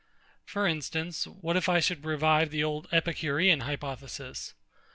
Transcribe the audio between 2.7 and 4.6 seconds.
EPICUREAN hypothesis?